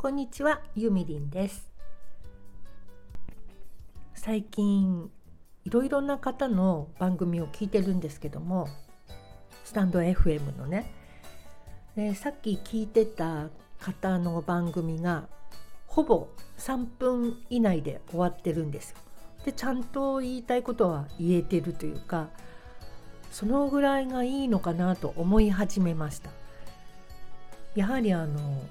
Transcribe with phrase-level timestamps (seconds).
[0.00, 1.70] こんにちは、ゆみりんです
[4.14, 5.10] 最近
[5.66, 8.66] いろいろな方の番組を聞いてるんですけども
[9.62, 10.90] スタンド FM のね
[11.96, 15.28] でさっき聞いてた方の番組が
[15.86, 18.96] ほぼ3分以内で終わってるんですよ。
[19.44, 22.30] でちゃんと言いたいことは言えてるというか
[23.30, 26.30] そのぐらいがいいのかなと思い始めました。
[27.74, 28.62] やはりあの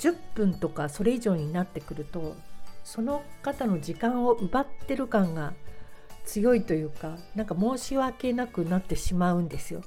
[0.00, 2.34] 10分とかそれ以上になってくると
[2.82, 5.52] その方の時間を奪ってる感が
[6.24, 9.82] 強いというかなんか申し訳なくなってしまうんですよ。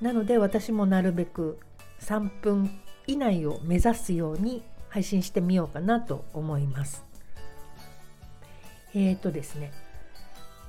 [0.00, 1.58] なので私もなるべく
[2.00, 2.70] 3分
[3.06, 7.04] 以内を目指すように配信してみようかなと思います。
[8.94, 9.72] えーとですね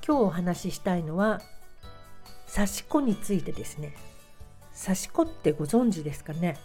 [0.06, 1.40] 今日お話ししたいのは
[2.52, 3.94] 刺し子についてですね。
[4.80, 6.56] 刺し子ってご存知ですかね？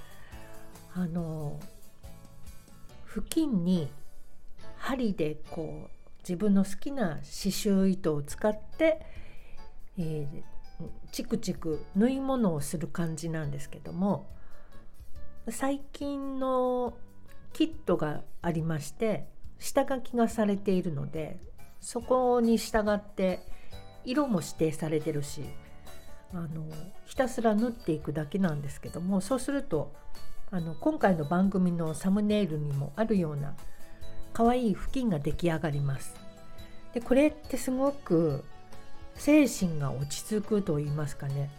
[0.94, 1.60] あの
[3.06, 3.90] 布巾に
[4.78, 5.90] 針でこう
[6.20, 9.02] 自分の好きな刺繍糸を使って、
[9.98, 14.28] えー、チクチク縫い物をする感じなんですけども
[15.50, 16.94] 最近の
[17.54, 19.26] キットがありまして
[19.60, 21.40] 下書きがされているので
[21.80, 23.40] そこに従って
[24.06, 25.44] 色も指定されてるし
[26.34, 26.66] あの
[27.06, 29.94] ひたすら縫っていくだけなんですけどもそうすると
[30.54, 33.56] あの今回の番組のサムネイルにもあるような
[34.34, 36.14] 可愛い布巾が出来上がります。
[36.94, 38.44] でこれってすごく
[39.16, 41.50] 精神が落ち着くと言いますかね。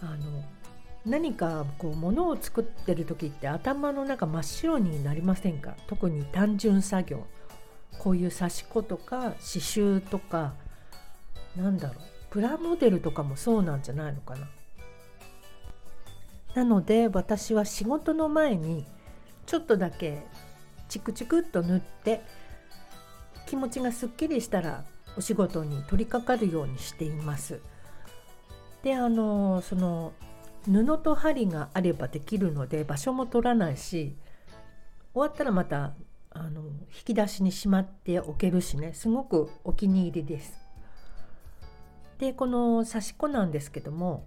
[0.00, 0.42] あの
[1.04, 5.76] 何かこう物を作ってる時って頭の中真っ白になりませんか？
[5.86, 7.26] 特に単純作業。
[7.98, 10.54] こういう刺し子とか刺繍とか
[11.56, 12.04] なんだろう。
[12.30, 14.48] プラモデルとかもそうなんじゃないのかな。
[16.54, 18.86] なので私は仕事の前に
[19.46, 20.26] ちょっとだけ
[20.88, 22.22] チクチクっと塗って
[23.46, 24.84] 気持ちがすっきりしたら
[25.16, 27.60] お仕事に取り掛かるようにしています。
[28.82, 30.12] であのその
[30.64, 34.16] 布と針があればできるので場所も取らないし
[35.14, 35.94] 終わったらまた
[36.30, 36.68] あの引
[37.06, 40.52] き出しにしまっておけるしねすごくお気に入りです。
[42.18, 44.26] でこの刺し子なんですけども、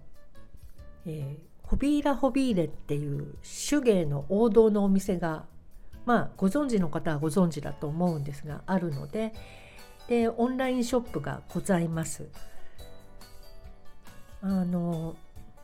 [1.06, 5.46] えーホビーラ・ホビーレっていう手芸の王道のお店が
[6.04, 9.32] まあご存知の方はご存知だと思うんですがあるので
[10.06, 12.28] でオンラインショップがございます。
[14.42, 15.16] あの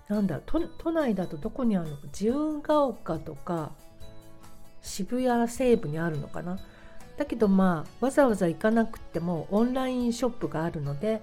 [0.09, 1.97] なんだ都都内だとどこにあるの？
[1.99, 3.73] か自由が丘とか
[4.81, 6.59] 渋谷西部にあるのかな？
[7.19, 11.21] だけどまあわざわざ行かなくてもオンラインショップがあるので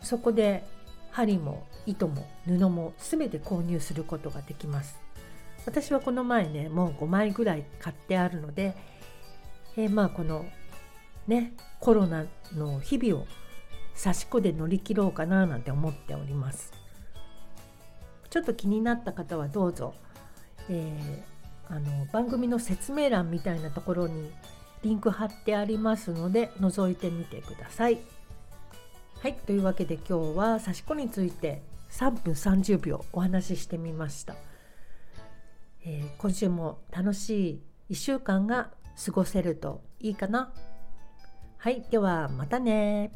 [0.00, 0.64] そこで
[1.12, 4.98] 針も糸も布も全て購入することができます。
[5.64, 8.74] 私はこの前ねもう5枚ぐらい買ってあるので、
[9.76, 10.44] えー、まあこの
[11.28, 12.24] ねコロナ
[12.54, 13.26] の日々を
[13.96, 16.72] 刺し子で乗り切ろうかななんて思っております。
[18.30, 19.94] ちょっと気になった方はどうぞ、
[20.70, 24.32] えー、あの番組の説明欄みたいなところに
[24.82, 27.98] リンク貼ってありますので覗いてみてください。
[29.22, 31.62] はいというわけで今日は刺し子について
[31.92, 34.34] 3分30秒お話ししてみました、
[35.84, 38.72] えー、今週も楽しい1週間が
[39.06, 40.52] 過ごせるといいかな。
[41.56, 43.12] はいではまたね